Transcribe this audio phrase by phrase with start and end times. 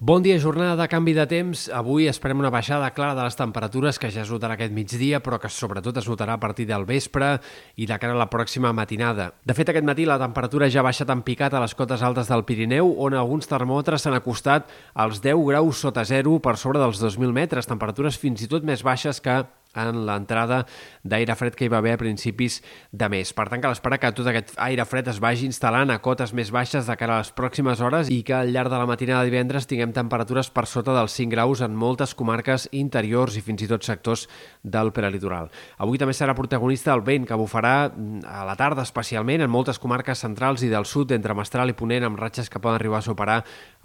[0.00, 1.64] Bon dia, jornada de canvi de temps.
[1.74, 5.40] Avui esperem una baixada clara de les temperatures que ja es notarà aquest migdia, però
[5.42, 7.32] que sobretot es notarà a partir del vespre
[7.74, 9.32] i de cara a la pròxima matinada.
[9.42, 12.30] De fet, aquest matí la temperatura ja ha baixat en picat a les cotes altes
[12.30, 17.02] del Pirineu, on alguns termòmetres s'han acostat als 10 graus sota zero per sobre dels
[17.02, 19.40] 2.000 metres, temperatures fins i tot més baixes que
[19.76, 20.64] en l'entrada
[21.04, 22.60] d'aire fred que hi va haver a principis
[22.92, 23.32] de mes.
[23.36, 26.50] Per tant, cal esperar que tot aquest aire fred es vagi instal·lant a cotes més
[26.54, 29.30] baixes de cara a les pròximes hores i que al llarg de la matinada de
[29.30, 33.70] divendres tinguem temperatures per sota dels 5 graus en moltes comarques interiors i fins i
[33.70, 34.26] tot sectors
[34.62, 35.50] del prelitoral.
[35.78, 39.78] Avui també serà protagonista el vent que bufarà mm, a la tarda especialment en moltes
[39.78, 43.06] comarques centrals i del sud entre Mestral i Ponent amb ratxes que poden arribar a
[43.06, 43.38] superar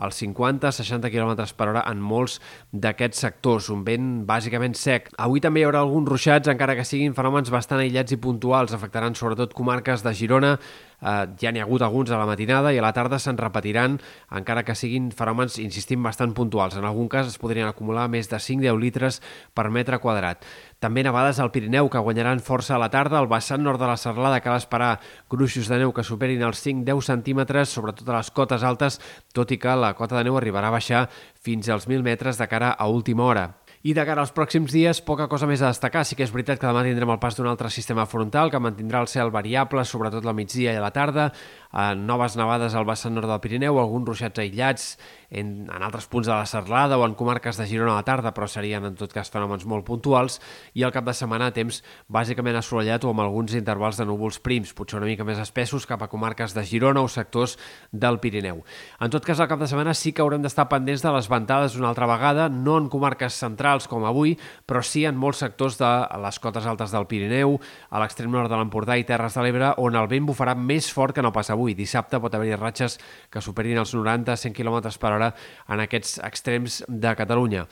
[0.03, 2.39] els 50-60 km per hora en molts
[2.72, 3.70] d'aquests sectors.
[3.73, 5.11] Un vent bàsicament sec.
[5.22, 8.73] Avui també hi haurà alguns ruixats, encara que siguin fenòmens bastant aïllats i puntuals.
[8.76, 12.80] Afectaran sobretot comarques de Girona, eh, ja n'hi ha hagut alguns a la matinada i
[12.80, 14.00] a la tarda se'n repetiran,
[14.31, 16.78] encara que siguin fenòmens, insistim, bastant puntuals.
[16.78, 19.22] En algun cas es podrien acumular més de 5-10 litres
[19.54, 20.45] per metre quadrat.
[20.80, 23.17] També nevades al Pirineu, que guanyaran força a la tarda.
[23.19, 27.02] Al vessant nord de la Serlada cal esperar gruixos de neu que superin els 5-10
[27.08, 29.00] centímetres, sobretot a les cotes altes,
[29.34, 31.08] tot i que la cota de neu arribarà a baixar
[31.42, 33.62] fins als 1.000 metres de cara a última hora.
[33.84, 36.06] I de cara als pròxims dies, poca cosa més a destacar.
[36.08, 39.02] Sí que és veritat que demà tindrem el pas d'un altre sistema frontal que mantindrà
[39.03, 41.25] el cel variable, sobretot la migdia i a la tarda,
[41.67, 44.86] eh, noves nevades al vessant nord del Pirineu, alguns ruixats aïllats
[45.30, 48.31] en, en altres punts de la Serlada o en comarques de Girona a la tarda,
[48.31, 50.40] però serien en tot cas fenòmens molt puntuals,
[50.80, 54.72] i al cap de setmana temps bàsicament assolellat o amb alguns intervals de núvols prims,
[54.72, 57.58] potser una mica més espessos cap a comarques de Girona o sectors
[57.92, 58.64] del Pirineu.
[59.03, 61.75] En tot cas, al cap de setmana sí que haurem d'estar pendents de les ventades
[61.75, 64.35] una altra vegada, no en comarques centrals centrals com avui,
[64.66, 65.89] però sí en molts sectors de
[66.21, 67.57] les cotes altes del Pirineu,
[67.89, 71.16] a l'extrem nord de l'Empordà i Terres de l'Ebre, on el vent bufarà més fort
[71.16, 71.73] que no pas avui.
[71.73, 72.99] Dissabte pot haver-hi ratxes
[73.31, 75.33] que superin els 90-100 km per hora
[75.69, 77.66] en aquests extrems de Catalunya.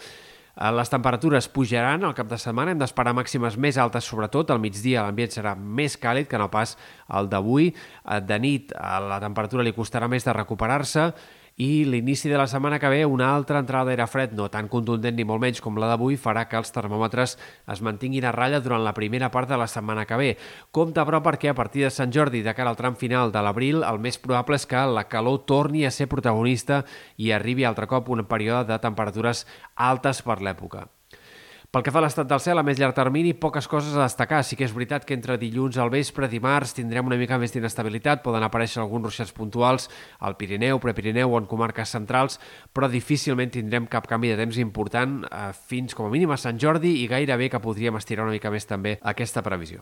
[0.52, 4.60] Eh, les temperatures pujaran al cap de setmana, hem d'esperar màximes més altes, sobretot al
[4.60, 6.76] migdia l'ambient serà més càlid que no pas
[7.14, 7.72] el d'avui.
[7.72, 11.12] Eh, de nit eh, la temperatura li costarà més de recuperar-se
[11.62, 15.14] i l'inici de la setmana que ve una altra entrada d'aire fred, no tan contundent
[15.18, 17.36] ni molt menys com la d'avui, farà que els termòmetres
[17.74, 20.32] es mantinguin a ratlla durant la primera part de la setmana que ve.
[20.72, 23.86] Compte, però, perquè a partir de Sant Jordi, de cara al tram final de l'abril,
[23.86, 26.82] el més probable és que la calor torni a ser protagonista
[27.18, 29.46] i arribi altre cop un període de temperatures
[29.76, 30.88] altes per l'època.
[31.72, 34.42] Pel que fa a l'estat del cel, a més llarg termini, poques coses a destacar.
[34.44, 38.20] Sí que és veritat que entre dilluns al vespre, dimarts, tindrem una mica més d'inestabilitat,
[38.26, 39.88] poden aparèixer alguns ruixats puntuals
[40.20, 42.42] al Pirineu, Prepirineu o en comarques centrals,
[42.76, 46.60] però difícilment tindrem cap canvi de temps important eh, fins com a mínim a Sant
[46.60, 49.80] Jordi i gairebé que podríem estirar una mica més també aquesta previsió.